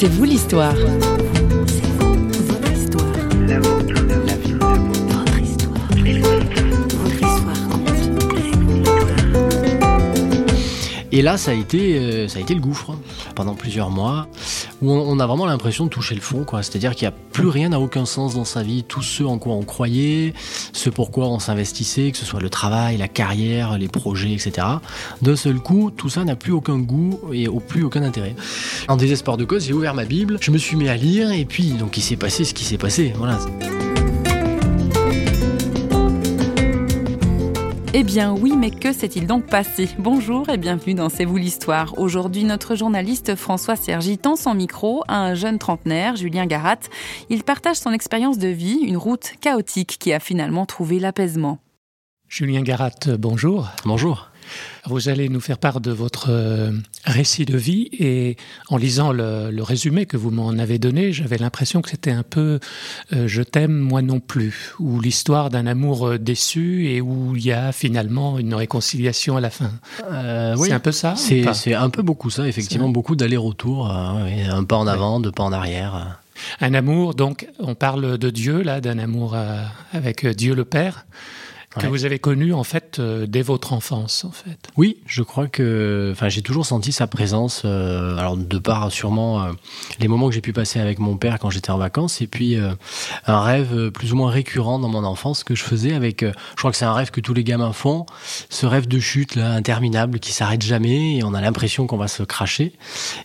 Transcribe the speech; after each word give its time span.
C'est 0.00 0.06
vous 0.06 0.22
l'histoire. 0.22 0.76
Et 11.10 11.20
là, 11.20 11.36
ça 11.36 11.50
a 11.50 11.54
été, 11.54 11.98
euh, 11.98 12.28
ça 12.28 12.38
a 12.38 12.42
été 12.42 12.54
le 12.54 12.60
gouffre 12.60 12.92
pendant 13.34 13.56
plusieurs 13.56 13.90
mois, 13.90 14.28
où 14.82 14.90
on, 14.92 15.18
a 15.18 15.26
vraiment 15.26 15.46
l'impression 15.46 15.84
de 15.84 15.90
toucher 15.90 16.14
le 16.14 16.20
fond, 16.20 16.44
quoi. 16.44 16.62
C'est-à-dire 16.62 16.94
qu'il 16.94 17.08
n'y 17.08 17.14
a 17.14 17.16
plus 17.32 17.48
rien 17.48 17.70
n'a 17.70 17.80
aucun 17.80 18.06
sens 18.06 18.34
dans 18.34 18.44
sa 18.44 18.62
vie. 18.62 18.84
Tout 18.84 19.02
ce 19.02 19.22
en 19.24 19.38
quoi 19.38 19.54
on 19.54 19.62
croyait, 19.62 20.34
ce 20.72 20.90
pourquoi 20.90 21.28
on 21.28 21.38
s'investissait, 21.38 22.12
que 22.12 22.18
ce 22.18 22.24
soit 22.24 22.40
le 22.40 22.50
travail, 22.50 22.96
la 22.96 23.08
carrière, 23.08 23.78
les 23.78 23.88
projets, 23.88 24.32
etc. 24.32 24.66
D'un 25.22 25.36
seul 25.36 25.58
coup, 25.58 25.90
tout 25.90 26.08
ça 26.08 26.24
n'a 26.24 26.36
plus 26.36 26.52
aucun 26.52 26.78
goût 26.78 27.20
et 27.32 27.48
au 27.48 27.60
plus 27.60 27.82
aucun 27.82 28.02
intérêt. 28.02 28.34
En 28.88 28.96
désespoir 28.96 29.36
de 29.36 29.44
cause, 29.44 29.66
j'ai 29.66 29.72
ouvert 29.72 29.94
ma 29.94 30.04
Bible, 30.04 30.38
je 30.40 30.50
me 30.50 30.58
suis 30.58 30.76
mis 30.76 30.88
à 30.88 30.96
lire, 30.96 31.32
et 31.32 31.44
puis 31.44 31.72
donc 31.72 31.96
il 31.96 32.02
s'est 32.02 32.16
passé 32.16 32.44
ce 32.44 32.54
qui 32.54 32.64
s'est 32.64 32.78
passé. 32.78 33.12
Voilà. 33.16 33.38
Eh 37.94 38.04
bien 38.04 38.34
oui, 38.34 38.52
mais 38.54 38.70
que 38.70 38.92
s'est-il 38.92 39.26
donc 39.26 39.46
passé? 39.46 39.88
Bonjour 39.98 40.50
et 40.50 40.58
bienvenue 40.58 40.92
dans 40.92 41.08
C'est 41.08 41.24
vous 41.24 41.38
l'histoire. 41.38 41.98
Aujourd'hui, 41.98 42.44
notre 42.44 42.74
journaliste 42.74 43.34
François 43.34 43.76
Sergi 43.76 44.18
tend 44.18 44.36
son 44.36 44.52
micro 44.52 45.04
à 45.08 45.16
un 45.16 45.34
jeune 45.34 45.58
trentenaire, 45.58 46.14
Julien 46.14 46.44
Garat. 46.44 46.80
Il 47.30 47.44
partage 47.44 47.76
son 47.76 47.92
expérience 47.92 48.36
de 48.36 48.48
vie, 48.48 48.80
une 48.82 48.98
route 48.98 49.32
chaotique 49.40 49.96
qui 49.98 50.12
a 50.12 50.20
finalement 50.20 50.66
trouvé 50.66 50.98
l'apaisement. 50.98 51.60
Julien 52.28 52.60
Garat, 52.60 52.90
bonjour. 53.18 53.68
Bonjour. 53.86 54.30
Vous 54.86 55.08
allez 55.08 55.28
nous 55.28 55.40
faire 55.40 55.58
part 55.58 55.80
de 55.80 55.90
votre 55.90 56.28
euh, 56.30 56.70
récit 57.04 57.44
de 57.44 57.56
vie 57.56 57.88
et 57.92 58.36
en 58.68 58.76
lisant 58.76 59.12
le, 59.12 59.50
résumé 59.62 60.06
que 60.06 60.16
vous 60.16 60.30
m'en 60.30 60.50
avez 60.50 60.78
donné, 60.78 61.12
j'avais 61.12 61.36
l'impression 61.36 61.82
que 61.82 61.90
c'était 61.90 62.10
un 62.10 62.22
peu 62.22 62.58
euh, 63.12 63.26
Je 63.26 63.42
t'aime 63.42 63.76
moi 63.76 64.02
non 64.02 64.20
plus, 64.20 64.74
ou 64.78 65.00
l'histoire 65.00 65.50
d'un 65.50 65.66
amour 65.66 66.06
euh, 66.06 66.18
déçu 66.18 66.88
et 66.88 67.00
où 67.00 67.36
il 67.36 67.44
y 67.44 67.52
a 67.52 67.72
finalement 67.72 68.38
une 68.38 68.54
réconciliation 68.54 69.36
à 69.36 69.40
la 69.40 69.50
fin. 69.50 69.72
c'est 70.56 70.72
un 70.72 70.80
peu 70.80 70.92
ça 70.92 71.14
C'est 71.16 71.74
un 71.74 71.90
peu 71.90 72.02
beaucoup 72.02 72.30
ça, 72.30 72.46
effectivement, 72.46 72.88
beaucoup 72.88 73.16
d'aller-retour, 73.16 73.90
un 73.90 74.64
pas 74.64 74.76
en 74.76 74.86
avant, 74.86 75.20
deux 75.20 75.32
pas 75.32 75.44
en 75.44 75.52
arrière. 75.52 76.18
Un 76.60 76.72
amour, 76.74 77.14
donc 77.14 77.48
on 77.58 77.74
parle 77.74 78.16
de 78.16 78.30
Dieu 78.30 78.62
là, 78.62 78.80
d'un 78.80 78.98
amour 78.98 79.36
avec 79.92 80.24
Dieu 80.26 80.54
le 80.54 80.64
Père 80.64 81.04
que 81.78 81.86
vous 81.86 82.04
avez 82.04 82.18
connu 82.18 82.52
en 82.52 82.64
fait 82.64 82.98
euh, 82.98 83.26
dès 83.26 83.42
votre 83.42 83.72
enfance 83.72 84.24
en 84.24 84.30
fait. 84.30 84.68
Oui, 84.76 84.98
je 85.06 85.22
crois 85.22 85.48
que 85.48 86.10
enfin 86.12 86.28
j'ai 86.28 86.42
toujours 86.42 86.66
senti 86.66 86.92
sa 86.92 87.06
présence 87.06 87.62
euh, 87.64 88.16
alors 88.16 88.36
de 88.36 88.58
part 88.58 88.90
sûrement 88.90 89.42
euh, 89.42 89.52
les 90.00 90.08
moments 90.08 90.28
que 90.28 90.34
j'ai 90.34 90.40
pu 90.40 90.52
passer 90.52 90.80
avec 90.80 90.98
mon 90.98 91.16
père 91.16 91.38
quand 91.38 91.50
j'étais 91.50 91.70
en 91.70 91.78
vacances 91.78 92.20
et 92.20 92.26
puis 92.26 92.56
un 93.26 93.40
rêve 93.40 93.90
plus 93.90 94.12
ou 94.12 94.16
moins 94.16 94.30
récurrent 94.30 94.78
dans 94.78 94.88
mon 94.88 95.04
enfance 95.04 95.44
que 95.44 95.54
je 95.54 95.62
faisais 95.62 95.94
avec 95.94 96.22
je 96.22 96.56
crois 96.56 96.70
que 96.70 96.76
c'est 96.76 96.84
un 96.84 96.92
rêve 96.92 97.10
que 97.10 97.20
tous 97.20 97.34
les 97.34 97.44
gamins 97.44 97.72
font, 97.72 98.06
ce 98.50 98.66
rêve 98.66 98.88
de 98.88 98.98
chute 98.98 99.34
là 99.36 99.52
interminable 99.52 100.18
qui 100.18 100.32
s'arrête 100.32 100.62
jamais 100.62 101.16
et 101.16 101.24
on 101.24 101.34
a 101.34 101.40
l'impression 101.40 101.86
qu'on 101.86 101.96
va 101.96 102.08
se 102.08 102.22
cracher 102.22 102.72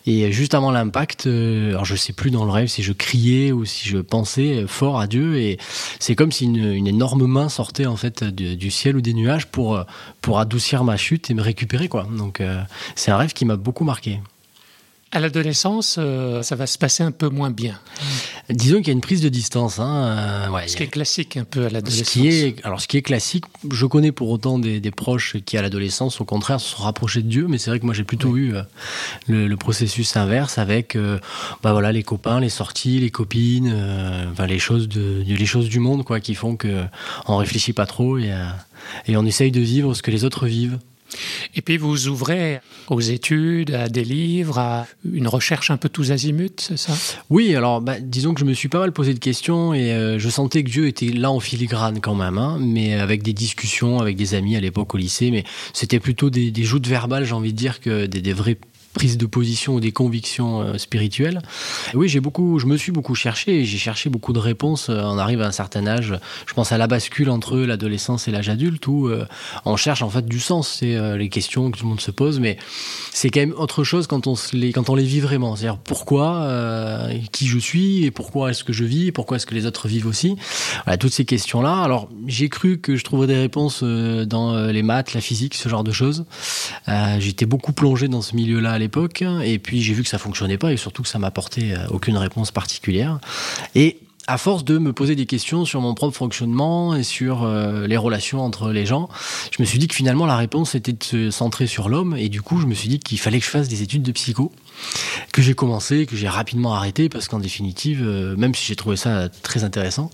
et 0.05 0.31
juste 0.31 0.53
avant 0.53 0.71
l'impact 0.71 1.27
alors 1.27 1.85
je 1.85 1.95
sais 1.95 2.13
plus 2.13 2.31
dans 2.31 2.45
le 2.45 2.51
rêve 2.51 2.67
si 2.67 2.83
je 2.83 2.93
criais 2.93 3.51
ou 3.51 3.65
si 3.65 3.87
je 3.87 3.97
pensais 3.97 4.65
fort 4.67 4.99
à 4.99 5.07
Dieu 5.07 5.37
et 5.37 5.57
c'est 5.99 6.15
comme 6.15 6.31
si 6.31 6.45
une, 6.45 6.73
une 6.73 6.87
énorme 6.87 7.25
main 7.25 7.49
sortait 7.49 7.85
en 7.85 7.95
fait 7.95 8.23
du 8.55 8.71
ciel 8.71 8.95
ou 8.95 9.01
des 9.01 9.13
nuages 9.13 9.47
pour, 9.47 9.75
euh, 9.75 9.83
pour 10.21 10.39
adoucir 10.39 10.83
ma 10.83 10.97
chute 10.97 11.29
et 11.29 11.33
me 11.33 11.41
récupérer. 11.41 11.87
Quoi. 11.87 12.07
Donc 12.17 12.41
euh, 12.41 12.61
c'est 12.95 13.11
un 13.11 13.17
rêve 13.17 13.33
qui 13.33 13.45
m'a 13.45 13.55
beaucoup 13.55 13.83
marqué. 13.83 14.19
À 15.15 15.19
l'adolescence, 15.19 15.97
euh, 15.99 16.41
ça 16.41 16.55
va 16.55 16.65
se 16.65 16.79
passer 16.79 17.03
un 17.03 17.11
peu 17.11 17.29
moins 17.29 17.51
bien. 17.51 17.79
Disons 18.49 18.79
qu'il 18.79 18.87
y 18.87 18.89
a 18.89 18.93
une 18.93 19.01
prise 19.01 19.21
de 19.21 19.29
distance. 19.29 19.77
Hein, 19.77 20.49
ce 20.65 20.75
qui 20.75 20.81
est 20.81 20.87
classique 20.87 21.37
un 21.37 21.43
peu 21.43 21.67
à 21.67 21.69
l'adolescence. 21.69 22.07
Ce 22.07 22.13
qui 22.13 22.29
est, 22.29 22.65
alors, 22.65 22.81
ce 22.81 22.87
qui 22.87 22.97
est 22.97 23.03
classique, 23.03 23.45
je 23.69 23.85
connais 23.85 24.11
pour 24.11 24.31
autant 24.31 24.57
des, 24.57 24.81
proches 24.89 25.37
qui, 25.45 25.55
à 25.55 25.61
l'adolescence, 25.61 26.19
au 26.19 26.25
contraire, 26.25 26.59
se 26.59 26.75
sont 26.75 26.81
rapprochés 26.81 27.21
de 27.21 27.29
Dieu, 27.29 27.45
mais 27.47 27.59
c'est 27.59 27.69
vrai 27.69 27.79
que 27.79 27.85
moi, 27.85 27.93
j'ai 27.93 28.03
plutôt 28.03 28.35
eu 28.37 28.55
le, 29.27 29.55
processus 29.55 30.17
inverse 30.17 30.57
avec 30.57 30.97
bah 31.61 31.73
voilà, 31.73 31.91
les 31.91 32.01
copains, 32.01 32.39
les 32.39 32.49
sorties, 32.49 32.99
les 32.99 33.11
copines, 33.11 33.71
enfin, 34.31 34.47
les, 34.47 34.57
choses 34.57 34.89
de, 34.89 35.23
les 35.25 35.45
choses 35.45 35.69
du 35.69 35.79
monde 35.79 36.03
quoi, 36.03 36.19
qui 36.21 36.33
font 36.33 36.57
qu'on 36.57 36.67
ne 37.33 37.37
réfléchit 37.37 37.73
pas 37.73 37.85
trop 37.85 38.17
et, 38.17 38.33
et 39.05 39.15
on 39.15 39.25
essaye 39.27 39.51
de 39.51 39.61
vivre 39.61 39.93
ce 39.93 40.01
que 40.01 40.09
les 40.09 40.25
autres 40.25 40.47
vivent. 40.47 40.79
Et 41.55 41.61
puis 41.61 41.77
vous 41.77 42.07
ouvrez 42.07 42.59
aux 42.89 43.01
études, 43.01 43.73
à 43.73 43.89
des 43.89 44.03
livres, 44.03 44.57
à 44.57 44.87
une 45.09 45.27
recherche 45.27 45.71
un 45.71 45.77
peu 45.77 45.89
tous 45.89 46.11
azimuts, 46.11 46.49
c'est 46.57 46.77
ça? 46.77 46.93
Oui, 47.29 47.55
alors 47.55 47.81
bah, 47.81 47.99
disons 47.99 48.33
que 48.33 48.39
je 48.39 48.45
me 48.45 48.53
suis 48.53 48.69
pas 48.69 48.79
mal 48.79 48.91
posé 48.91 49.13
de 49.13 49.19
questions 49.19 49.73
et 49.73 49.91
euh, 49.91 50.19
je 50.19 50.29
sentais 50.29 50.63
que 50.63 50.69
Dieu 50.69 50.87
était 50.87 51.07
là 51.07 51.31
en 51.31 51.39
filigrane 51.39 51.99
quand 52.01 52.15
même, 52.15 52.37
hein, 52.37 52.57
mais 52.59 52.93
avec 52.93 53.23
des 53.23 53.33
discussions 53.33 53.99
avec 53.99 54.15
des 54.15 54.35
amis 54.35 54.55
à 54.55 54.59
l'époque 54.59 54.93
au 54.93 54.97
lycée, 54.97 55.31
mais 55.31 55.43
c'était 55.73 55.99
plutôt 55.99 56.29
des, 56.29 56.51
joutes 56.63 56.87
verbales, 56.87 57.25
j'ai 57.25 57.33
envie 57.33 57.51
de 57.51 57.57
dire, 57.57 57.79
que 57.81 58.05
des, 58.05 58.21
des 58.21 58.33
vrais 58.33 58.57
prise 58.93 59.17
de 59.17 59.25
position 59.25 59.75
ou 59.75 59.79
des 59.79 59.91
convictions 59.91 60.61
euh, 60.61 60.77
spirituelles. 60.77 61.41
oui, 61.93 62.07
j'ai 62.07 62.19
beaucoup, 62.19 62.59
je 62.59 62.67
me 62.67 62.77
suis 62.77 62.91
beaucoup 62.91 63.15
cherché 63.15 63.59
et 63.59 63.65
j'ai 63.65 63.77
cherché 63.77 64.09
beaucoup 64.09 64.33
de 64.33 64.39
réponses. 64.39 64.87
Euh, 64.89 65.01
on 65.03 65.17
arrive 65.17 65.41
à 65.41 65.47
un 65.47 65.51
certain 65.51 65.85
âge, 65.87 66.13
je 66.45 66.53
pense 66.53 66.71
à 66.71 66.77
la 66.77 66.87
bascule 66.87 67.29
entre 67.29 67.57
l'adolescence 67.57 68.27
et 68.27 68.31
l'âge 68.31 68.49
adulte 68.49 68.85
où 68.87 69.07
euh, 69.07 69.25
on 69.65 69.75
cherche 69.75 70.03
en 70.03 70.09
fait 70.09 70.25
du 70.25 70.39
sens. 70.39 70.77
C'est 70.79 71.17
les 71.17 71.29
questions 71.29 71.71
que 71.71 71.77
tout 71.77 71.85
le 71.85 71.89
monde 71.89 72.01
se 72.01 72.11
pose, 72.11 72.39
mais 72.39 72.57
c'est 73.11 73.29
quand 73.29 73.39
même 73.39 73.53
autre 73.57 73.83
chose 73.83 74.07
quand 74.07 74.27
on 74.27 74.35
les, 74.53 74.71
quand 74.71 74.89
on 74.89 74.95
les 74.95 75.03
vit 75.03 75.19
vraiment. 75.19 75.55
C'est-à-dire 75.55 75.79
pourquoi, 75.79 76.47
qui 77.31 77.47
je 77.47 77.57
suis 77.57 78.03
et 78.03 78.11
pourquoi 78.11 78.51
est-ce 78.51 78.63
que 78.63 78.73
je 78.73 78.83
vis, 78.83 79.11
pourquoi 79.11 79.37
est-ce 79.37 79.45
que 79.45 79.55
les 79.55 79.65
autres 79.65 79.87
vivent 79.87 80.07
aussi? 80.07 80.35
Voilà, 80.85 80.97
toutes 80.97 81.13
ces 81.13 81.25
questions-là. 81.25 81.81
Alors 81.81 82.09
j'ai 82.27 82.49
cru 82.49 82.79
que 82.79 82.95
je 82.95 83.03
trouverais 83.03 83.27
des 83.27 83.39
réponses 83.39 83.83
dans 83.83 84.67
les 84.67 84.83
maths, 84.83 85.13
la 85.13 85.21
physique, 85.21 85.55
ce 85.55 85.69
genre 85.69 85.83
de 85.83 85.91
choses. 85.91 86.25
J'étais 87.19 87.45
beaucoup 87.45 87.73
plongé 87.73 88.07
dans 88.07 88.21
ce 88.21 88.35
milieu-là 88.35 88.71
l'époque. 88.83 89.23
Et 89.43 89.57
puis 89.57 89.81
j'ai 89.81 89.93
vu 89.93 90.03
que 90.03 90.09
ça 90.09 90.19
fonctionnait 90.19 90.57
pas 90.57 90.71
et 90.71 90.77
surtout 90.77 91.01
que 91.01 91.09
ça 91.09 91.19
m'apportait 91.19 91.73
euh, 91.73 91.87
aucune 91.89 92.17
réponse 92.17 92.51
particulière. 92.51 93.19
Et 93.75 93.97
à 94.27 94.37
force 94.37 94.63
de 94.63 94.77
me 94.77 94.93
poser 94.93 95.15
des 95.15 95.25
questions 95.25 95.65
sur 95.65 95.81
mon 95.81 95.93
propre 95.93 96.15
fonctionnement 96.15 96.95
et 96.95 97.03
sur 97.03 97.43
euh, 97.43 97.87
les 97.87 97.97
relations 97.97 98.41
entre 98.41 98.71
les 98.71 98.85
gens, 98.85 99.09
je 99.51 99.61
me 99.61 99.65
suis 99.65 99.79
dit 99.79 99.87
que 99.87 99.95
finalement 99.95 100.25
la 100.25 100.37
réponse 100.37 100.75
était 100.75 100.93
de 100.93 101.03
se 101.03 101.31
centrer 101.31 101.67
sur 101.67 101.89
l'homme 101.89 102.15
et 102.17 102.29
du 102.29 102.41
coup 102.41 102.59
je 102.59 102.65
me 102.65 102.73
suis 102.73 102.87
dit 102.87 102.99
qu'il 102.99 103.19
fallait 103.19 103.39
que 103.39 103.45
je 103.45 103.49
fasse 103.49 103.67
des 103.67 103.81
études 103.81 104.03
de 104.03 104.11
psycho 104.13 104.51
que 105.33 105.41
j'ai 105.41 105.53
commencé, 105.53 106.05
que 106.05 106.15
j'ai 106.15 106.29
rapidement 106.29 106.73
arrêté 106.73 107.09
parce 107.09 107.27
qu'en 107.27 107.39
définitive, 107.39 108.01
euh, 108.03 108.35
même 108.37 108.55
si 108.55 108.65
j'ai 108.65 108.75
trouvé 108.75 108.95
ça 108.95 109.27
très 109.29 109.63
intéressant, 109.63 110.09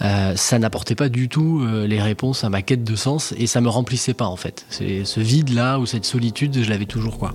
ça 0.00 0.58
n'apportait 0.58 0.96
pas 0.96 1.08
du 1.08 1.28
tout 1.28 1.64
les 1.64 2.02
réponses 2.02 2.44
à 2.44 2.50
ma 2.50 2.62
quête 2.62 2.84
de 2.84 2.96
sens 2.96 3.32
et 3.38 3.46
ça 3.46 3.60
me 3.60 3.68
remplissait 3.68 4.14
pas 4.14 4.26
en 4.26 4.36
fait. 4.36 4.66
C'est 4.68 5.04
ce 5.04 5.20
vide 5.20 5.50
là 5.50 5.78
ou 5.78 5.86
cette 5.86 6.04
solitude, 6.04 6.62
je 6.62 6.68
l'avais 6.68 6.86
toujours 6.86 7.18
quoi. 7.18 7.34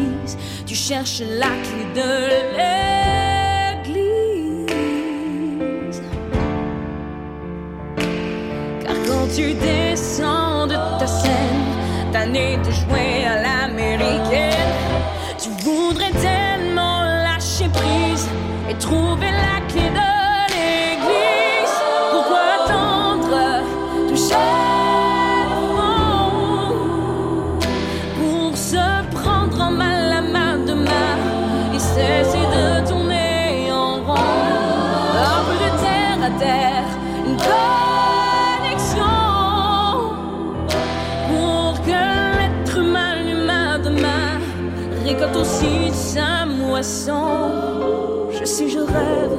tu 0.65 0.75
cherches 0.75 1.21
la 1.21 1.53
clé 1.65 1.83
de 1.95 2.11
l'église. 3.77 4.01
Car 8.83 8.97
quand 9.07 9.27
tu 9.35 9.53
descends 9.53 10.67
de 10.67 10.75
ta 10.99 11.07
scène, 11.07 11.61
nez 12.31 12.57
de 12.57 12.71
jouer 12.71 13.10
aussi 46.81 47.05
sa 47.05 47.13
moisson. 47.13 48.31
Je 48.31 48.79
rêve. 48.79 49.37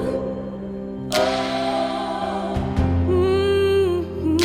Mmh, 3.09 4.39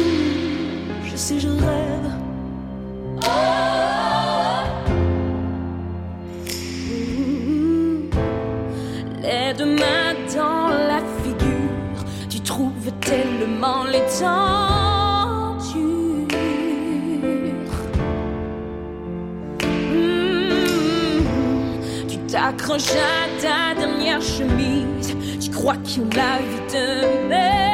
Je 1.06 1.16
sais, 1.16 1.40
je 1.40 1.48
rêve. 1.48 2.08
Mmh, 7.18 8.10
Les 9.22 9.54
deux 9.58 9.66
mains 9.66 10.16
dans 10.36 10.70
la 10.70 11.00
figure, 11.24 12.04
tu 12.30 12.40
trouves 12.42 12.92
tellement 13.02 13.84
les 13.92 14.02
tentures. 14.20 14.77
Tu 22.48 22.54
t'accroches 22.54 22.96
à 22.96 23.42
ta 23.42 23.76
dernière 23.78 24.22
chemise, 24.22 25.18
tu 25.42 25.52
crois 25.52 25.76
qu'ils 25.84 26.04
ont 26.04 26.10
la 26.16 26.38
vie 26.38 26.74
de 26.74 27.67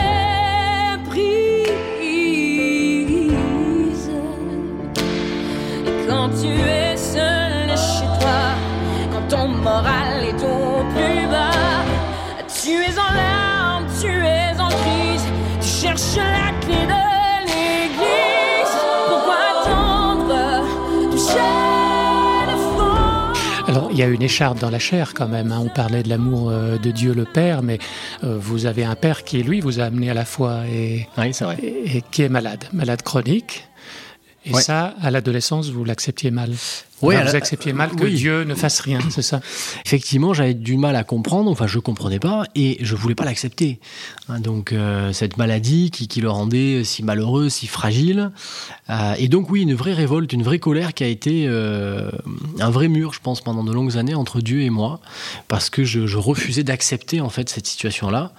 il 23.93 23.99
y 23.99 24.03
a 24.03 24.07
une 24.07 24.23
écharpe 24.23 24.59
dans 24.59 24.71
la 24.71 24.79
chair 24.79 25.13
quand 25.13 25.27
même. 25.27 25.51
hein. 25.51 25.61
On 25.63 25.69
parlait 25.69 26.01
de 26.01 26.09
l'amour 26.09 26.49
euh, 26.49 26.77
de 26.79 26.89
Dieu 26.91 27.13
le 27.13 27.25
Père, 27.25 27.61
mais 27.61 27.77
euh, 28.23 28.37
vous 28.39 28.65
avez 28.65 28.83
un 28.83 28.95
père 28.95 29.23
qui, 29.23 29.43
lui, 29.43 29.59
vous 29.61 29.79
a 29.79 29.83
amené 29.83 30.09
à 30.09 30.15
la 30.15 30.25
foi 30.25 30.61
et, 30.67 31.07
Oui, 31.17 31.31
c'est 31.33 31.45
vrai. 31.45 31.57
et, 31.61 31.97
et 31.97 32.01
qui 32.01 32.23
est 32.23 32.29
malade, 32.29 32.65
malade 32.73 33.03
chronique. 33.03 33.67
Et 34.45 34.53
Ouais. 34.53 34.61
ça, 34.61 34.93
à 35.01 35.09
l'adolescence, 35.09 35.69
vous 35.69 35.85
l'acceptiez 35.85 36.29
mal. 36.31 36.51
Enfin, 37.01 37.17
à 37.17 37.25
vous 37.25 37.35
acceptiez 37.35 37.73
mal 37.73 37.91
que 37.91 38.05
oui. 38.05 38.15
Dieu 38.15 38.43
ne 38.45 38.55
fasse 38.55 38.79
rien, 38.79 38.99
c'est 39.09 39.21
ça? 39.21 39.41
Effectivement, 39.85 40.33
j'avais 40.33 40.53
du 40.53 40.77
mal 40.77 40.95
à 40.95 41.03
comprendre, 41.03 41.51
enfin 41.51 41.67
je 41.67 41.79
comprenais 41.79 42.19
pas 42.19 42.45
et 42.55 42.77
je 42.81 42.95
voulais 42.95 43.15
pas 43.15 43.25
l'accepter. 43.25 43.79
Hein, 44.29 44.39
donc 44.39 44.71
euh, 44.71 45.11
cette 45.11 45.35
maladie 45.35 45.91
qui, 45.91 46.07
qui 46.07 46.21
le 46.21 46.29
rendait 46.29 46.85
si 46.85 47.03
malheureux, 47.03 47.49
si 47.49 47.67
fragile. 47.67 48.31
Euh, 48.89 49.15
et 49.17 49.27
donc 49.27 49.49
oui, 49.49 49.63
une 49.63 49.73
vraie 49.73 49.91
révolte, 49.93 50.31
une 50.31 50.43
vraie 50.43 50.59
colère 50.59 50.93
qui 50.93 51.03
a 51.03 51.07
été 51.07 51.43
euh, 51.47 52.09
un 52.61 52.69
vrai 52.69 52.87
mur, 52.87 53.13
je 53.13 53.19
pense, 53.19 53.41
pendant 53.41 53.65
de 53.65 53.73
longues 53.73 53.97
années 53.97 54.15
entre 54.15 54.39
Dieu 54.39 54.61
et 54.61 54.69
moi, 54.69 55.01
parce 55.49 55.69
que 55.69 55.83
je, 55.83 56.07
je 56.07 56.17
refusais 56.17 56.63
d'accepter 56.63 57.19
en 57.19 57.29
fait 57.29 57.49
cette 57.49 57.67
situation-là, 57.67 58.31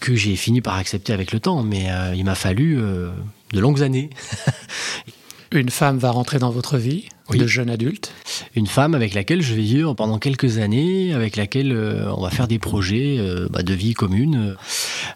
que 0.00 0.14
j'ai 0.14 0.36
fini 0.36 0.60
par 0.60 0.74
accepter 0.76 1.14
avec 1.14 1.32
le 1.32 1.40
temps, 1.40 1.62
mais 1.62 1.90
euh, 1.90 2.14
il 2.14 2.24
m'a 2.24 2.34
fallu 2.34 2.78
euh, 2.78 3.10
de 3.54 3.60
longues 3.60 3.82
années. 3.82 4.10
Une 5.54 5.68
femme 5.68 5.98
va 5.98 6.10
rentrer 6.10 6.38
dans 6.38 6.50
votre 6.50 6.78
vie 6.78 7.10
Oui. 7.30 7.38
de 7.38 7.46
jeune 7.46 7.70
adulte. 7.70 8.12
une 8.56 8.66
femme 8.66 8.94
avec 8.94 9.14
laquelle 9.14 9.42
je 9.42 9.54
vais 9.54 9.62
vivre 9.62 9.94
pendant 9.94 10.18
quelques 10.18 10.58
années, 10.58 11.14
avec 11.14 11.36
laquelle 11.36 11.72
euh, 11.72 12.12
on 12.16 12.22
va 12.22 12.30
faire 12.30 12.48
des 12.48 12.58
projets 12.58 13.16
euh, 13.18 13.48
bah, 13.50 13.62
de 13.62 13.72
vie 13.74 13.94
commune. 13.94 14.56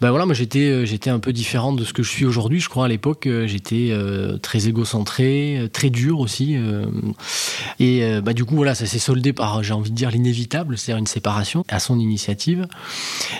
Ben 0.01 0.09
voilà, 0.09 0.25
moi 0.25 0.33
j'étais 0.33 0.59
euh, 0.69 0.85
j'étais 0.85 1.09
un 1.09 1.19
peu 1.19 1.33
différente 1.33 1.75
de 1.77 1.83
ce 1.83 1.93
que 1.93 2.03
je 2.03 2.09
suis 2.09 2.25
aujourd'hui. 2.25 2.59
Je 2.59 2.69
crois 2.69 2.85
à 2.85 2.87
l'époque 2.87 3.27
euh, 3.27 3.47
j'étais 3.47 3.89
euh, 3.91 4.37
très 4.37 4.67
égocentré, 4.67 5.57
euh, 5.59 5.67
très 5.67 5.89
dur 5.89 6.19
aussi. 6.19 6.55
euh, 6.55 6.85
et 7.79 8.03
euh, 8.03 8.21
bah, 8.21 8.33
du 8.33 8.45
coup 8.45 8.55
voilà, 8.55 8.75
ça 8.75 8.85
s'est 8.85 8.99
soldé 8.99 9.33
par 9.33 9.63
j'ai 9.63 9.73
envie 9.73 9.91
de 9.91 9.95
dire 9.95 10.09
l'inévitable, 10.11 10.77
c'est-à-dire 10.77 10.99
une 10.99 11.07
séparation 11.07 11.63
à 11.69 11.79
son 11.79 11.99
initiative. 11.99 12.67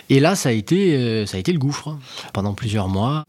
Et 0.10 0.20
là 0.20 0.36
ça 0.36 0.50
a 0.50 0.52
été 0.52 0.96
euh, 0.96 1.26
ça 1.26 1.38
a 1.38 1.40
été 1.40 1.54
le 1.54 1.60
gouffre 1.60 1.90
hein, 1.90 2.00
pendant 2.34 2.54
plusieurs 2.54 2.88
mois 2.90 3.24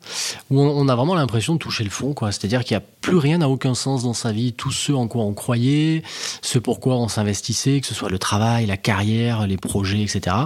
où 0.51 0.61
on, 0.61 0.89
a 0.89 0.97
vraiment 0.97 1.15
l'impression 1.15 1.55
de 1.55 1.59
toucher 1.59 1.85
le 1.85 1.91
fond, 1.91 2.15
quoi. 2.15 2.33
C'est-à-dire 2.33 2.65
qu'il 2.65 2.77
n'y 2.77 2.83
a 2.83 2.87
plus 3.01 3.17
rien 3.17 3.39
n'a 3.39 3.49
aucun 3.49 3.75
sens 3.75 4.03
dans 4.03 4.15
sa 4.15 4.33
vie. 4.33 4.53
Tout 4.53 4.71
ce 4.71 4.93
en 4.93 5.07
quoi 5.07 5.23
on 5.25 5.35
croyait, 5.39 6.03
ce 6.43 6.59
pourquoi 6.59 6.97
on 6.97 7.09
s'investissait, 7.09 7.81
que 7.81 7.87
ce 7.87 7.95
soit 7.95 8.11
le 8.11 8.19
travail, 8.19 8.67
la 8.67 8.77
carrière, 8.77 9.47
les 9.47 9.57
projets, 9.57 10.03
etc. 10.03 10.37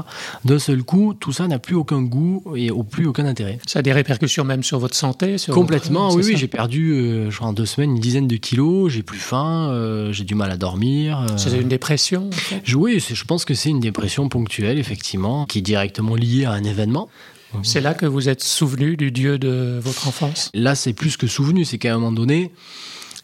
D'un 0.44 0.58
seul 0.58 0.82
coup, 0.82 1.14
tout 1.14 1.32
ça 1.32 1.48
n'a 1.48 1.58
plus 1.58 1.74
aucun 1.74 2.02
goût 2.02 2.42
et 2.54 2.70
au 2.70 2.82
plus 2.82 3.06
aucun 3.06 3.24
intérêt. 3.26 3.58
Ça 3.66 3.80
a 3.80 3.82
des 3.82 3.92
répercussions 3.92 4.44
même 4.44 4.62
sur 4.62 4.78
votre 4.78 4.94
santé 4.94 5.38
sur 5.38 5.54
Complètement, 5.54 6.08
votre- 6.08 6.18
oui, 6.26 6.32
oui, 6.34 6.36
j'ai 6.36 6.48
perdu, 6.48 6.92
euh, 6.92 7.30
je 7.30 7.36
crois, 7.36 7.48
en 7.48 7.52
deux 7.52 7.66
semaines, 7.66 7.90
une 7.92 8.00
dizaine 8.00 8.28
de 8.28 8.36
kilos, 8.36 8.92
j'ai 8.92 9.02
plus 9.02 9.18
faim, 9.18 9.68
euh, 9.70 10.12
j'ai 10.12 10.24
du 10.24 10.34
mal 10.34 10.50
à 10.50 10.56
dormir. 10.56 11.20
euh, 11.20 11.36
C'est 11.36 11.58
une 11.60 11.68
dépression 11.68 12.28
en 12.28 12.32
fait 12.32 12.60
je- 12.64 12.76
Oui, 12.76 12.98
je 13.00 13.24
pense 13.24 13.44
que 13.44 13.54
c'est 13.54 13.70
une 13.70 13.80
dépression 13.80 14.28
ponctuelle, 14.28 14.78
effectivement, 14.78 15.46
qui 15.46 15.58
est 15.58 15.62
directement 15.62 16.14
liée 16.14 16.44
à 16.44 16.52
un 16.52 16.64
événement. 16.64 17.08
C'est 17.62 17.80
là 17.82 17.92
que 17.92 18.06
vous 18.06 18.30
êtes 18.30 18.42
souvenu 18.42 18.96
du 18.96 19.10
Dieu 19.12 19.36
de 19.38 19.78
votre 19.82 20.08
enfance 20.08 20.50
Là, 20.54 20.74
c'est 20.74 20.94
plus 20.94 21.18
que 21.18 21.26
souvenu, 21.26 21.64
c'est 21.66 21.76
qu'à 21.78 21.90
un 21.94 21.98
moment 21.98 22.10
donné, 22.12 22.50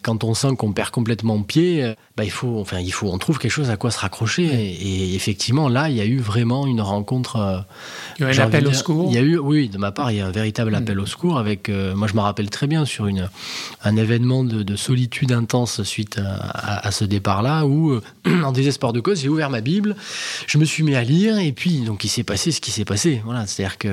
quand 0.08 0.24
on 0.24 0.32
sent 0.32 0.56
qu'on 0.56 0.72
perd 0.72 0.88
complètement 0.90 1.42
pied, 1.42 1.84
euh, 1.84 1.94
bah, 2.16 2.24
il 2.24 2.30
faut, 2.30 2.58
enfin, 2.60 2.78
il 2.80 2.92
faut, 2.92 3.08
on 3.12 3.18
trouve 3.18 3.38
quelque 3.38 3.50
chose 3.52 3.68
à 3.68 3.76
quoi 3.76 3.90
se 3.90 3.98
raccrocher. 3.98 4.44
Et, 4.46 5.10
et 5.10 5.14
effectivement, 5.14 5.68
là, 5.68 5.90
il 5.90 5.96
y 5.96 6.00
a 6.00 6.06
eu 6.06 6.18
vraiment 6.18 6.66
une 6.66 6.80
rencontre. 6.80 7.36
euh, 7.36 7.58
Il 8.18 8.22
y 8.22 8.24
a 8.24 8.28
eu 8.28 8.30
un 8.30 8.34
appel 8.46 8.66
au 8.66 8.70
secours 8.72 9.10
Il 9.10 9.14
y 9.14 9.18
a 9.18 9.20
eu, 9.20 9.36
oui, 9.38 9.68
de 9.68 9.76
ma 9.76 9.92
part, 9.92 10.10
il 10.10 10.16
y 10.16 10.20
a 10.22 10.26
un 10.26 10.30
véritable 10.30 10.74
appel 10.74 10.98
au 10.98 11.04
secours 11.04 11.38
avec. 11.38 11.68
euh, 11.68 11.94
moi, 11.94 12.08
je 12.08 12.14
me 12.14 12.20
rappelle 12.20 12.48
très 12.48 12.66
bien 12.66 12.86
sur 12.86 13.06
une 13.06 13.28
un 13.84 13.96
événement 13.96 14.44
de, 14.44 14.62
de 14.62 14.76
solitude 14.76 15.30
intense 15.32 15.82
suite 15.82 16.18
à, 16.18 16.36
à- 16.36 16.86
à 16.88 16.90
ce 16.90 17.04
départ-là, 17.04 17.66
où, 17.66 17.90
euh, 17.90 18.02
en 18.44 18.52
désespoir 18.52 18.94
de 18.94 19.00
cause, 19.00 19.20
j'ai 19.20 19.28
ouvert 19.28 19.50
ma 19.50 19.60
Bible, 19.60 19.94
je 20.46 20.56
me 20.56 20.64
suis 20.64 20.82
mis 20.84 20.94
à 20.94 21.04
lire, 21.04 21.38
et 21.38 21.52
puis 21.52 21.80
donc 21.80 22.02
il 22.04 22.08
s'est 22.08 22.24
passé 22.24 22.50
ce 22.50 22.60
qui 22.62 22.70
s'est 22.70 22.86
passé. 22.86 23.20
Voilà, 23.26 23.46
c'est-à-dire 23.46 23.76
que 23.76 23.88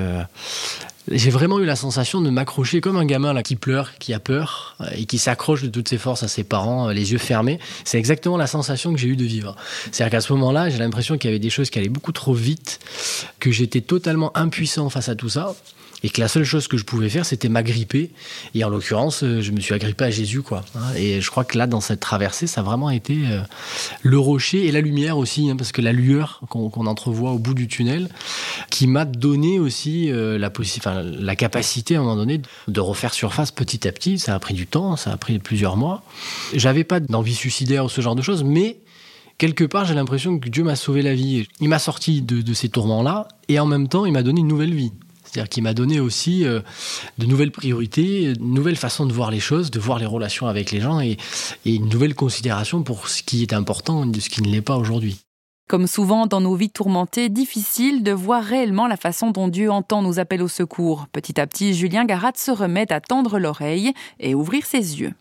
j'ai 1.10 1.30
vraiment 1.30 1.58
eu 1.60 1.64
la 1.64 1.76
sensation 1.76 2.20
de 2.20 2.30
m'accrocher 2.30 2.80
comme 2.80 2.96
un 2.96 3.04
gamin 3.04 3.32
là 3.32 3.42
qui 3.42 3.56
pleure, 3.56 3.96
qui 3.98 4.12
a 4.12 4.18
peur 4.18 4.76
euh, 4.80 4.86
et 4.96 5.04
qui 5.04 5.18
s'accroche 5.18 5.62
de 5.62 5.68
toutes 5.68 5.88
ses 5.88 5.98
forces 5.98 6.22
à 6.22 6.28
ses 6.28 6.44
parents, 6.44 6.88
euh, 6.88 6.92
les 6.92 7.12
yeux 7.12 7.18
fermés. 7.18 7.58
C'est 7.84 7.98
exactement 7.98 8.36
la 8.36 8.46
sensation 8.46 8.92
que 8.92 8.98
j'ai 8.98 9.08
eu 9.08 9.16
de 9.16 9.24
vivre. 9.24 9.56
C'est-à-dire 9.92 10.10
qu'à 10.10 10.20
ce 10.20 10.32
moment-là, 10.32 10.68
j'ai 10.68 10.78
l'impression 10.78 11.16
qu'il 11.18 11.30
y 11.30 11.32
avait 11.32 11.38
des 11.38 11.50
choses 11.50 11.70
qui 11.70 11.78
allaient 11.78 11.88
beaucoup 11.88 12.12
trop 12.12 12.34
vite, 12.34 12.80
que 13.38 13.50
j'étais 13.50 13.80
totalement 13.80 14.36
impuissant 14.36 14.88
face 14.90 15.08
à 15.08 15.14
tout 15.14 15.28
ça. 15.28 15.54
Et 16.06 16.08
que 16.08 16.20
la 16.20 16.28
seule 16.28 16.44
chose 16.44 16.68
que 16.68 16.76
je 16.76 16.84
pouvais 16.84 17.08
faire, 17.08 17.26
c'était 17.26 17.48
m'agripper. 17.48 18.12
Et 18.54 18.62
en 18.62 18.68
l'occurrence, 18.68 19.24
euh, 19.24 19.40
je 19.40 19.50
me 19.50 19.58
suis 19.58 19.74
agrippé 19.74 20.04
à 20.04 20.10
Jésus, 20.12 20.40
quoi. 20.40 20.64
hein. 20.76 20.94
Et 20.96 21.20
je 21.20 21.28
crois 21.28 21.44
que 21.44 21.58
là, 21.58 21.66
dans 21.66 21.80
cette 21.80 21.98
traversée, 21.98 22.46
ça 22.46 22.60
a 22.60 22.64
vraiment 22.64 22.90
été 22.90 23.22
euh, 23.26 23.40
le 24.02 24.16
rocher 24.16 24.66
et 24.66 24.70
la 24.70 24.80
lumière 24.80 25.18
aussi, 25.18 25.50
hein, 25.50 25.56
parce 25.56 25.72
que 25.72 25.82
la 25.82 25.90
lueur 25.90 26.42
qu'on 26.48 26.86
entrevoit 26.86 27.32
au 27.32 27.40
bout 27.40 27.54
du 27.54 27.66
tunnel, 27.66 28.08
qui 28.70 28.86
m'a 28.86 29.04
donné 29.04 29.58
aussi 29.58 30.12
euh, 30.12 30.38
la, 30.38 31.34
capacité 31.34 31.96
à 31.96 31.98
un 31.98 32.02
moment 32.02 32.14
donné 32.14 32.40
de 32.68 32.80
refaire 32.80 33.12
surface 33.12 33.50
petit 33.50 33.88
à 33.88 33.90
petit. 33.90 34.20
Ça 34.20 34.32
a 34.32 34.38
pris 34.38 34.54
du 34.54 34.68
temps, 34.68 34.94
ça 34.94 35.10
a 35.10 35.16
pris 35.16 35.40
plusieurs 35.40 35.76
mois. 35.76 36.04
J'avais 36.54 36.84
pas 36.84 37.00
d'envie 37.00 37.34
suicidaire 37.34 37.84
ou 37.84 37.88
ce 37.88 38.00
genre 38.00 38.14
de 38.14 38.22
choses, 38.22 38.44
mais 38.44 38.78
quelque 39.38 39.64
part, 39.64 39.84
j'ai 39.86 39.94
l'impression 39.94 40.38
que 40.38 40.48
Dieu 40.48 40.62
m'a 40.62 40.76
sauvé 40.76 41.02
la 41.02 41.16
vie. 41.16 41.48
Il 41.60 41.68
m'a 41.68 41.80
sorti 41.80 42.22
de 42.22 42.54
ces 42.54 42.68
tourments-là, 42.68 43.26
et 43.48 43.58
en 43.58 43.66
même 43.66 43.88
temps, 43.88 44.06
il 44.06 44.12
m'a 44.12 44.22
donné 44.22 44.42
une 44.42 44.46
nouvelle 44.46 44.72
vie. 44.72 44.92
C'est-à-dire 45.26 45.48
qu'il 45.48 45.62
m'a 45.62 45.74
donné 45.74 46.00
aussi 46.00 46.44
euh, 46.44 46.60
de 47.18 47.26
nouvelles 47.26 47.50
priorités, 47.50 48.34
une 48.38 48.54
nouvelle 48.54 48.76
façon 48.76 49.06
de 49.06 49.12
voir 49.12 49.30
les 49.30 49.40
choses, 49.40 49.70
de 49.70 49.80
voir 49.80 49.98
les 49.98 50.06
relations 50.06 50.46
avec 50.46 50.70
les 50.70 50.80
gens, 50.80 51.00
et, 51.00 51.16
une 51.64 51.88
nouvelle 51.88 52.14
considération 52.14 52.82
pour 52.82 53.08
ce 53.08 53.22
qui 53.22 53.42
est 53.42 53.52
important 53.52 54.04
et 54.04 54.10
de 54.10 54.20
ce 54.20 54.30
qui 54.30 54.42
ne 54.42 54.48
l'est 54.48 54.62
pas 54.62 54.76
aujourd'hui. 54.76 55.18
Comme 55.68 55.88
souvent 55.88 56.26
dans 56.26 56.40
nos 56.40 56.54
vies 56.54 56.70
tourmentées, 56.70 57.28
difficile 57.28 58.04
de 58.04 58.12
voir 58.12 58.42
réellement 58.42 58.86
la 58.86 58.96
façon 58.96 59.32
dont 59.32 59.48
Dieu 59.48 59.70
entend 59.70 60.00
nos 60.00 60.20
appels 60.20 60.42
au 60.42 60.48
secours. 60.48 61.06
Petit 61.10 61.40
à 61.40 61.46
petit, 61.46 61.74
Julien 61.74 62.04
Garat 62.04 62.32
se 62.36 62.52
remet 62.52 62.92
à 62.92 63.00
tendre 63.00 63.40
l'oreille 63.40 63.92
et 64.20 64.36
ouvrir 64.36 64.64
ses 64.64 65.00
yeux. 65.00 65.12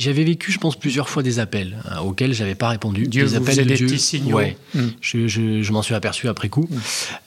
J'avais 0.00 0.24
vécu, 0.24 0.50
je 0.50 0.58
pense, 0.58 0.76
plusieurs 0.76 1.08
fois 1.10 1.22
des 1.22 1.38
appels 1.40 1.76
hein, 1.90 2.00
auxquels 2.00 2.32
j'avais 2.32 2.54
pas 2.54 2.68
répondu. 2.70 3.06
Dieu 3.06 3.24
des 3.24 3.28
vous 3.28 3.36
appels 3.36 3.56
de 3.58 3.62
des 3.64 3.74
Dieu. 3.74 3.86
petits 3.86 3.98
signaux. 3.98 4.36
Ouais. 4.36 4.56
Hmm. 4.74 4.88
Je, 5.02 5.28
je- 5.28 5.62
je 5.62 5.72
m'en 5.72 5.82
suis 5.82 5.94
aperçu 5.94 6.26
après 6.26 6.48
coup. 6.48 6.66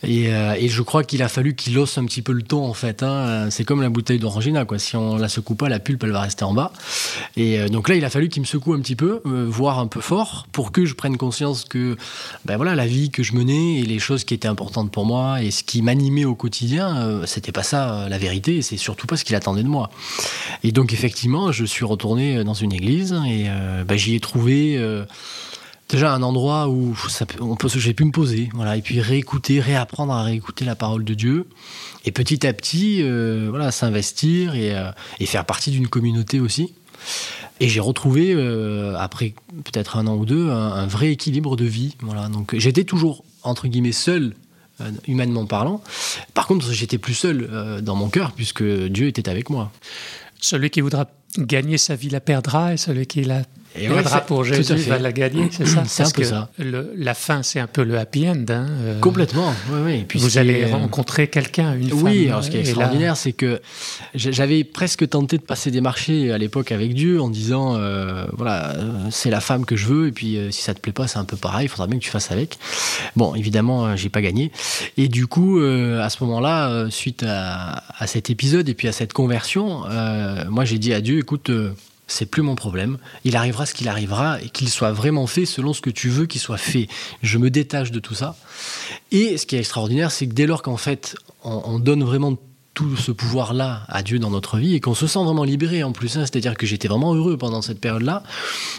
Et, 0.03 0.33
euh, 0.33 0.55
et 0.57 0.69
je 0.69 0.81
crois 0.81 1.03
qu'il 1.03 1.21
a 1.21 1.29
fallu 1.29 1.53
qu'il 1.55 1.77
osse 1.77 1.97
un 1.99 2.05
petit 2.05 2.23
peu 2.23 2.31
le 2.31 2.41
ton, 2.41 2.65
en 2.65 2.73
fait. 2.73 3.03
hein. 3.03 3.49
C'est 3.51 3.63
comme 3.63 3.81
la 3.83 3.89
bouteille 3.89 4.17
d'orangina, 4.17 4.65
quoi. 4.65 4.79
Si 4.79 4.95
on 4.95 5.17
la 5.17 5.29
secoue 5.29 5.53
pas, 5.55 5.69
la 5.69 5.79
pulpe, 5.79 6.03
elle 6.03 6.11
va 6.11 6.21
rester 6.21 6.43
en 6.45 6.53
bas. 6.53 6.73
Et 7.37 7.59
euh, 7.59 7.69
donc 7.69 7.89
là, 7.89 7.95
il 7.95 8.03
a 8.05 8.09
fallu 8.09 8.27
qu'il 8.29 8.41
me 8.41 8.47
secoue 8.47 8.73
un 8.73 8.79
petit 8.79 8.95
peu, 8.95 9.21
euh, 9.27 9.45
voire 9.47 9.77
un 9.77 9.87
peu 9.87 10.01
fort, 10.01 10.47
pour 10.51 10.71
que 10.71 10.85
je 10.85 10.95
prenne 10.95 11.15
conscience 11.17 11.65
que, 11.65 11.95
ben 12.45 12.57
voilà, 12.57 12.73
la 12.73 12.87
vie 12.87 13.11
que 13.11 13.21
je 13.21 13.33
menais 13.33 13.79
et 13.81 13.83
les 13.83 13.99
choses 13.99 14.23
qui 14.23 14.33
étaient 14.33 14.47
importantes 14.47 14.89
pour 14.91 15.05
moi 15.05 15.43
et 15.43 15.51
ce 15.51 15.63
qui 15.63 15.83
m'animait 15.83 16.25
au 16.25 16.33
quotidien, 16.35 17.21
c'était 17.25 17.51
pas 17.51 17.63
ça 17.63 18.07
la 18.09 18.17
vérité. 18.17 18.57
Et 18.57 18.61
c'est 18.63 18.77
surtout 18.77 19.05
pas 19.05 19.15
ce 19.17 19.23
qu'il 19.25 19.35
attendait 19.35 19.63
de 19.63 19.67
moi. 19.67 19.91
Et 20.63 20.71
donc, 20.71 20.91
effectivement, 20.91 21.51
je 21.51 21.65
suis 21.65 21.85
retourné 21.85 22.43
dans 22.43 22.53
une 22.53 22.62
église 22.71 23.13
et 23.27 23.45
euh, 23.47 23.83
ben, 23.83 23.97
j'y 23.97 24.15
ai 24.15 24.19
trouvé. 24.19 24.75
euh, 24.77 25.05
déjà 25.89 26.13
un 26.13 26.23
endroit 26.23 26.69
où 26.69 26.95
ça 27.07 27.25
on 27.39 27.55
peut, 27.55 27.67
j'ai 27.67 27.93
pu 27.93 28.03
me 28.03 28.11
poser, 28.11 28.49
voilà, 28.53 28.77
et 28.77 28.81
puis 28.81 28.99
réécouter, 28.99 29.59
réapprendre 29.59 30.13
à 30.13 30.23
réécouter 30.23 30.65
la 30.65 30.75
parole 30.75 31.03
de 31.03 31.13
Dieu, 31.13 31.45
et 32.05 32.11
petit 32.11 32.47
à 32.47 32.53
petit, 32.53 33.03
euh, 33.03 33.47
voilà, 33.49 33.69
s'investir 33.71 34.55
et, 34.55 34.73
faire 35.25 35.45
partie 35.45 35.69
d'une 35.69 35.87
communauté 35.87 36.39
aussi. 36.39 36.73
Et 37.59 37.69
j'ai 37.69 37.79
retrouvé, 37.79 38.33
après 38.97 39.35
peut-être 39.63 39.97
un 39.97 40.07
an 40.07 40.15
ou 40.15 40.25
deux, 40.25 40.49
un, 40.49 40.71
un 40.71 40.87
vrai 40.87 41.11
équilibre 41.11 41.55
de 41.55 41.65
vie. 41.65 41.95
Voilà. 42.01 42.27
Donc 42.27 42.55
j'étais 42.57 42.85
toujours 42.85 43.23
entre 43.43 43.67
guillemets 43.67 43.91
seul 43.91 44.33
humainement 45.07 45.45
parlant. 45.45 45.83
Par 46.33 46.47
contre, 46.47 46.71
j'étais 46.71 46.97
plus 46.97 47.13
seul 47.13 47.81
dans 47.83 47.95
mon 47.95 48.09
cœur 48.09 48.31
puisque 48.31 48.63
Dieu 48.63 49.07
était 49.07 49.29
avec 49.29 49.49
moi. 49.49 49.71
Celui 50.41 50.69
qui 50.71 50.81
voudra 50.81 51.07
gagner 51.39 51.77
sa 51.77 51.95
vie 51.95 52.09
la 52.09 52.19
perdra 52.19 52.73
et 52.73 52.77
celui 52.77 53.07
qui 53.07 53.23
la 53.23 53.43
Et 53.75 53.87
c'est- 54.05 54.25
pour 54.27 54.43
Jésus 54.43 54.75
va 54.75 54.99
la 54.99 55.11
gagner, 55.11 55.49
c'est 55.51 55.65
ça? 55.65 55.83
C'est 55.87 56.03
un 56.03 56.09
peu 56.11 56.21
que 56.21 56.27
ça. 56.27 56.49
le- 56.59 56.93
la 56.95 57.13
fin, 57.13 57.41
c'est 57.43 57.59
un 57.59 57.67
peu 57.67 57.83
le 57.83 57.97
happy 57.97 58.29
end. 58.29 58.45
hein, 58.49 58.67
euh, 58.69 58.99
Complètement. 58.99 59.53
puis 60.07 60.19
ce 60.19 60.25
vous 60.25 60.37
allez 60.37 60.63
euh, 60.63 60.67
rencontrer 60.75 61.27
quelqu'un, 61.27 61.73
une 61.75 61.89
femme. 61.89 62.03
Oui, 62.03 62.27
alors 62.29 62.43
ce 62.43 62.49
qui 62.51 62.57
est 62.57 62.61
là- 62.63 62.69
extraordinaire, 62.69 63.17
c'est 63.17 63.33
que 63.33 63.61
j'a- 64.15 64.31
j'avais 64.31 64.63
presque 64.63 65.07
tenté 65.09 65.37
de 65.37 65.43
passer 65.43 65.71
des 65.71 65.81
marchés 65.81 66.31
à 66.31 66.37
l'époque 66.37 66.71
avec 66.71 66.93
Dieu 66.93 67.19
en 67.21 67.29
disant 67.29 67.75
euh, 67.75 68.25
voilà, 68.33 68.75
c'est 69.09 69.29
la 69.31 69.39
femme 69.41 69.65
que 69.65 69.75
je 69.75 69.87
veux, 69.87 70.07
et 70.07 70.11
puis 70.11 70.37
euh, 70.37 70.51
si 70.51 70.61
ça 70.61 70.73
te 70.73 70.79
plaît 70.79 70.93
pas, 70.93 71.07
c'est 71.07 71.17
un 71.19 71.25
peu 71.25 71.37
pareil, 71.37 71.65
il 71.65 71.69
faudra 71.69 71.87
bien 71.87 71.97
que 71.97 72.03
tu 72.03 72.11
fasses 72.11 72.31
avec. 72.31 72.57
Bon, 73.15 73.33
évidemment, 73.35 73.95
j'ai 73.95 74.09
pas 74.09 74.21
gagné. 74.21 74.51
Et 74.97 75.07
du 75.07 75.25
coup, 75.27 75.59
à 75.59 76.09
ce 76.09 76.23
moment-là, 76.23 76.85
suite 76.89 77.23
à, 77.27 77.83
à 77.97 78.07
cet 78.07 78.29
épisode 78.29 78.69
et 78.69 78.73
puis 78.75 78.87
à 78.87 78.91
cette 78.91 79.13
conversion, 79.13 79.81
moi 80.49 80.65
j'ai 80.65 80.77
dit 80.77 80.93
à 80.93 81.01
Dieu 81.01 81.17
écoute, 81.19 81.49
c'est 82.07 82.25
plus 82.25 82.41
mon 82.41 82.55
problème. 82.55 82.97
Il 83.23 83.35
arrivera 83.35 83.65
ce 83.65 83.73
qu'il 83.73 83.87
arrivera 83.87 84.41
et 84.41 84.49
qu'il 84.49 84.69
soit 84.69 84.91
vraiment 84.91 85.27
fait 85.27 85.45
selon 85.45 85.73
ce 85.73 85.81
que 85.81 85.89
tu 85.89 86.09
veux 86.09 86.25
qu'il 86.25 86.41
soit 86.41 86.57
fait. 86.57 86.87
Je 87.21 87.37
me 87.37 87.49
détache 87.49 87.91
de 87.91 87.99
tout 87.99 88.13
ça. 88.13 88.35
Et 89.11 89.37
ce 89.37 89.45
qui 89.45 89.55
est 89.55 89.59
extraordinaire, 89.59 90.11
c'est 90.11 90.27
que 90.27 90.33
dès 90.33 90.45
lors 90.45 90.61
qu'en 90.61 90.77
fait, 90.77 91.15
on, 91.43 91.61
on 91.65 91.79
donne 91.79 92.03
vraiment 92.03 92.37
tout 92.73 92.95
ce 92.95 93.11
pouvoir-là 93.11 93.83
à 93.87 94.01
Dieu 94.01 94.17
dans 94.19 94.29
notre 94.31 94.57
vie 94.57 94.73
et 94.73 94.79
qu'on 94.79 94.95
se 94.95 95.05
sent 95.05 95.23
vraiment 95.23 95.43
libéré 95.43 95.83
en 95.83 95.91
plus. 95.91 96.17
hein. 96.17 96.21
C'est-à-dire 96.21 96.55
que 96.55 96.65
j'étais 96.65 96.87
vraiment 96.87 97.13
heureux 97.13 97.37
pendant 97.37 97.61
cette 97.61 97.79
période-là. 97.79 98.23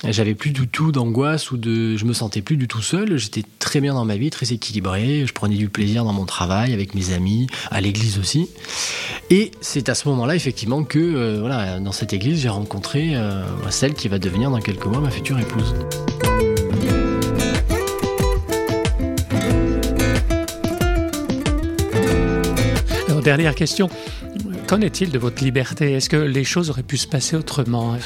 J'avais 0.08 0.34
plus 0.34 0.50
du 0.50 0.66
tout 0.66 0.90
d'angoisse 0.90 1.50
ou 1.50 1.56
de, 1.56 1.96
je 1.96 2.04
me 2.04 2.12
sentais 2.12 2.42
plus 2.42 2.56
du 2.56 2.66
tout 2.66 2.82
seul. 2.82 3.16
J'étais 3.16 3.44
très 3.58 3.80
bien 3.80 3.94
dans 3.94 4.04
ma 4.04 4.16
vie, 4.16 4.30
très 4.30 4.52
équilibré. 4.52 5.24
Je 5.26 5.32
prenais 5.32 5.56
du 5.56 5.68
plaisir 5.68 6.04
dans 6.04 6.12
mon 6.12 6.24
travail, 6.24 6.72
avec 6.72 6.94
mes 6.94 7.12
amis, 7.12 7.46
à 7.70 7.80
l'église 7.80 8.18
aussi. 8.18 8.48
Et 9.30 9.52
c'est 9.60 9.88
à 9.88 9.94
ce 9.94 10.08
moment-là, 10.08 10.34
effectivement, 10.34 10.84
que 10.84 10.98
euh, 10.98 11.38
voilà, 11.40 11.78
dans 11.80 11.92
cette 11.92 12.12
église, 12.12 12.40
j'ai 12.40 12.48
rencontré 12.48 13.14
euh, 13.14 13.44
celle 13.70 13.94
qui 13.94 14.08
va 14.08 14.18
devenir 14.18 14.50
dans 14.50 14.60
quelques 14.60 14.86
mois 14.86 15.00
ma 15.00 15.10
future 15.10 15.38
épouse. 15.38 15.74
Dernière 23.24 23.56
question. 23.56 23.88
Qu'en 24.66 24.80
est-il 24.80 25.10
de 25.10 25.18
votre 25.18 25.44
liberté? 25.44 25.92
Est-ce 25.92 26.08
que 26.08 26.16
les 26.16 26.42
choses 26.42 26.70
auraient 26.70 26.82
pu 26.82 26.96
se 26.96 27.06
passer 27.06 27.36
autrement? 27.36 27.96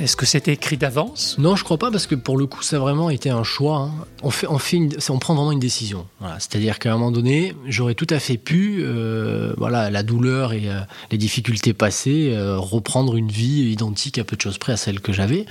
Est-ce 0.00 0.16
que 0.16 0.26
c'était 0.26 0.52
écrit 0.54 0.76
d'avance? 0.76 1.36
Non, 1.38 1.54
je 1.54 1.62
crois 1.62 1.78
pas 1.78 1.92
parce 1.92 2.08
que 2.08 2.16
pour 2.16 2.36
le 2.36 2.46
coup, 2.46 2.62
ça 2.64 2.76
a 2.76 2.78
vraiment 2.80 3.10
été 3.10 3.30
un 3.30 3.44
choix. 3.44 3.76
hein. 3.76 3.92
On 4.24 4.30
fait, 4.30 4.48
on 4.48 5.18
prend 5.18 5.34
vraiment 5.36 5.52
une 5.52 5.60
décision. 5.60 6.06
C'est-à-dire 6.40 6.80
qu'à 6.80 6.90
un 6.90 6.94
moment 6.94 7.12
donné, 7.12 7.54
j'aurais 7.64 7.94
tout 7.94 8.08
à 8.10 8.18
fait 8.18 8.38
pu, 8.38 8.80
euh, 8.82 9.54
voilà, 9.56 9.88
la 9.88 10.02
douleur 10.02 10.52
et 10.52 10.68
euh, 10.68 10.80
les 11.12 11.16
difficultés 11.16 11.74
passées, 11.74 12.32
euh, 12.34 12.58
reprendre 12.58 13.14
une 13.16 13.28
vie 13.30 13.70
identique 13.70 14.18
à 14.18 14.24
peu 14.24 14.34
de 14.34 14.40
choses 14.42 14.58
près 14.58 14.72
à 14.72 14.76
celle 14.76 15.00
que 15.00 15.12
j'avais, 15.12 15.46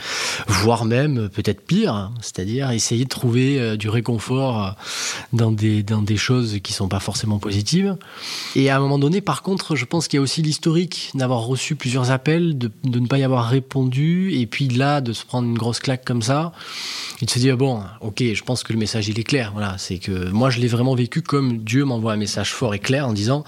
voire 0.48 0.84
même 0.84 1.30
peut-être 1.30 1.62
pire. 1.66 1.94
hein. 1.94 2.12
C'est-à-dire 2.22 2.70
essayer 2.72 3.06
de 3.06 3.10
trouver 3.10 3.78
du 3.78 3.88
réconfort 3.88 4.76
dans 5.32 5.52
des 5.52 5.84
dans 5.84 6.02
des 6.02 6.18
choses 6.18 6.60
qui 6.62 6.74
sont 6.74 6.90
pas 6.90 7.00
forcément 7.00 7.40
positives. 7.40 7.96
Et 8.58 8.70
à 8.70 8.76
un 8.76 8.80
moment 8.80 9.00
donné, 9.00 9.22
par 9.22 9.42
contre, 9.42 9.78
je 9.78 9.86
pense 9.86 10.10
qu'il 10.10 10.18
y 10.18 10.20
a 10.20 10.22
aussi 10.22 10.42
l'historique 10.50 11.12
d'avoir 11.14 11.42
reçu 11.42 11.76
plusieurs 11.76 12.10
appels, 12.10 12.58
de, 12.58 12.72
de 12.84 13.00
ne 13.00 13.06
pas 13.06 13.20
y 13.20 13.24
avoir 13.24 13.48
répondu, 13.48 14.34
et 14.34 14.48
puis 14.48 14.68
là, 14.68 15.00
de 15.00 15.14
se 15.14 15.24
prendre 15.24 15.48
une 15.48 15.58
grosse 15.58 15.80
claque 15.80 16.04
comme 16.04 16.24
ça, 16.24 16.54
et 17.22 17.26
de 17.26 17.30
se 17.30 17.38
dire, 17.38 17.56
bon, 17.56 17.84
ok, 18.02 18.24
je 18.34 18.44
pense 18.44 18.64
que 18.64 18.74
le 18.74 18.80
message, 18.80 19.08
il 19.08 19.20
est 19.20 19.24
clair. 19.24 19.52
Voilà, 19.54 19.76
c'est 19.78 20.00
que 20.00 20.30
moi, 20.32 20.50
je 20.50 20.60
l'ai 20.60 20.68
vraiment 20.68 20.96
vécu 20.96 21.22
comme 21.22 21.60
Dieu 21.60 21.86
m'envoie 21.86 22.14
un 22.14 22.18
message 22.18 22.52
fort 22.52 22.74
et 22.74 22.80
clair 22.80 23.08
en 23.08 23.14
disant, 23.14 23.44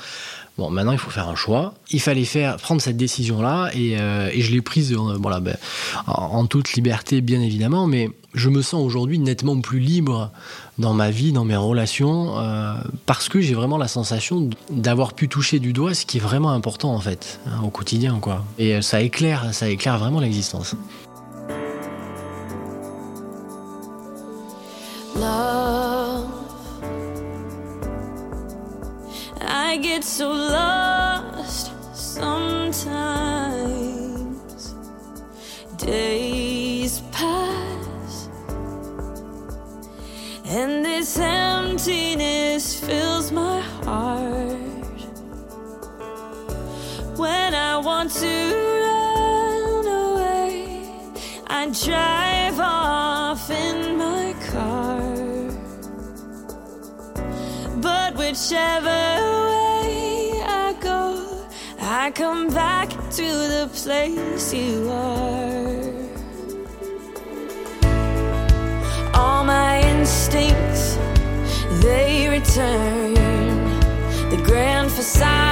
bon, 0.58 0.70
maintenant, 0.70 0.91
il 0.91 0.98
faut 0.98 1.10
faire 1.10 1.27
un 1.27 1.36
choix. 1.36 1.74
Il 1.91 2.01
fallait 2.01 2.25
faire, 2.25 2.58
prendre 2.58 2.81
cette 2.81 2.98
décision-là, 2.98 3.70
et, 3.74 3.98
euh, 3.98 4.29
je 4.36 4.51
l'ai 4.51 4.62
prise 4.62 4.93
euh, 4.93 5.17
voilà, 5.20 5.39
ben, 5.39 5.55
en, 6.08 6.46
toute 6.46 6.74
liberté, 6.74 7.22
bien 7.22 7.41
évidemment, 7.41 7.88
mais 7.88 8.10
je 8.34 8.50
me 8.50 8.62
sens 8.62 8.81
aujourd'hui 8.84 9.20
nettement 9.20 9.60
plus 9.60 9.79
libre 9.79 10.31
dans 10.77 10.93
ma 10.93 11.12
vie, 11.12 11.31
dans 11.31 11.46
mes 11.46 11.55
relations, 11.55 12.39
euh, 12.39 12.75
parce 13.05 13.29
que 13.29 13.41
j'ai 13.41 13.53
vraiment 13.53 13.77
la 13.77 13.88
sensation 13.88 14.50
d'avoir 14.70 15.13
pu 15.13 15.27
toucher 15.27 15.60
du 15.60 15.74
doigt 15.74 15.93
ce 15.93 16.05
qui 16.05 16.17
est 16.17 16.22
vraiment 16.22 16.51
important 16.51 16.93
en 16.93 17.00
fait 17.00 17.39
hein, 17.48 17.62
au 17.63 17.70
quotidien, 17.70 18.20
quoi. 18.20 18.46
Et 18.58 18.81
ça 18.81 19.01
éclaire, 19.01 19.53
ça 19.53 19.70
éclaire 19.70 19.98
vraiment 19.98 20.20
l'existence. 20.20 20.75
I 29.71 29.77
get 29.77 30.03
so 30.03 30.29
lost 30.29 31.71
sometimes. 31.95 33.55
Days 35.77 36.99
pass, 37.13 38.27
and 40.43 40.83
this 40.83 41.17
emptiness 41.17 42.77
fills 42.77 43.31
my 43.31 43.61
heart. 43.85 44.99
When 47.15 47.55
I 47.55 47.77
want 47.77 48.11
to 48.11 48.53
run 48.83 49.87
away, 49.87 50.85
I 51.47 51.67
drive 51.85 52.59
off 52.59 53.49
in 53.49 53.97
my 53.97 54.35
car. 54.51 54.99
But 57.79 58.17
whichever 58.17 59.30
I 62.11 62.13
come 62.13 62.49
back 62.49 62.89
to 62.89 63.27
the 63.53 63.69
place 63.71 64.53
you 64.53 64.89
are. 64.91 65.79
All 69.13 69.45
my 69.45 69.79
instincts, 69.79 70.97
they 71.81 72.27
return. 72.27 73.13
The 74.29 74.41
grand 74.43 74.91
facade 74.91 75.50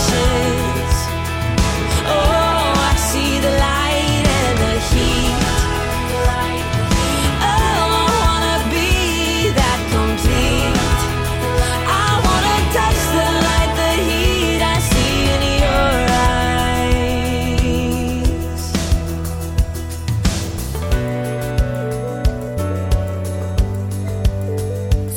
say. 0.00 0.59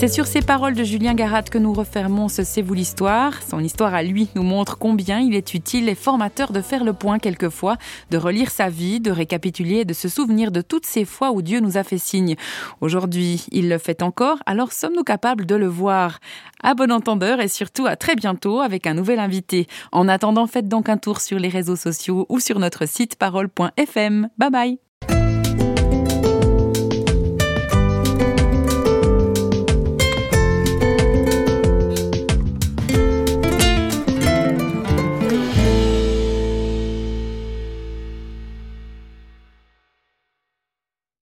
C'est 0.03 0.09
sur 0.09 0.27
ces 0.27 0.41
paroles 0.41 0.73
de 0.73 0.83
Julien 0.83 1.13
Garat 1.13 1.43
que 1.43 1.57
nous 1.57 1.71
refermons 1.71 2.27
ce 2.27 2.43
C'est 2.43 2.61
vous 2.61 2.73
l'histoire. 2.73 3.41
Son 3.41 3.61
histoire 3.61 3.93
à 3.93 4.03
lui 4.03 4.27
nous 4.35 4.43
montre 4.43 4.77
combien 4.77 5.21
il 5.21 5.33
est 5.33 5.53
utile 5.53 5.87
et 5.87 5.95
formateur 5.95 6.51
de 6.51 6.59
faire 6.59 6.83
le 6.83 6.91
point 6.91 7.19
quelquefois, 7.19 7.77
de 8.11 8.17
relire 8.17 8.51
sa 8.51 8.67
vie, 8.67 8.99
de 8.99 9.11
récapituler 9.11 9.77
et 9.77 9.85
de 9.85 9.93
se 9.93 10.09
souvenir 10.09 10.51
de 10.51 10.59
toutes 10.59 10.85
ces 10.85 11.05
fois 11.05 11.31
où 11.31 11.41
Dieu 11.41 11.61
nous 11.61 11.77
a 11.77 11.85
fait 11.85 11.99
signe. 11.99 12.35
Aujourd'hui, 12.81 13.45
il 13.53 13.69
le 13.69 13.77
fait 13.77 14.03
encore, 14.03 14.39
alors 14.45 14.73
sommes-nous 14.73 15.05
capables 15.05 15.45
de 15.45 15.55
le 15.55 15.67
voir? 15.67 16.19
À 16.61 16.73
bon 16.73 16.91
entendeur 16.91 17.39
et 17.39 17.47
surtout 17.47 17.85
à 17.85 17.95
très 17.95 18.17
bientôt 18.17 18.59
avec 18.59 18.85
un 18.87 18.95
nouvel 18.95 19.19
invité. 19.19 19.67
En 19.93 20.09
attendant, 20.09 20.47
faites 20.47 20.67
donc 20.67 20.89
un 20.89 20.97
tour 20.97 21.21
sur 21.21 21.39
les 21.39 21.47
réseaux 21.47 21.77
sociaux 21.77 22.25
ou 22.27 22.41
sur 22.41 22.59
notre 22.59 22.89
site 22.89 23.15
parole.fm. 23.15 24.27
Bye 24.37 24.51
bye 24.51 24.79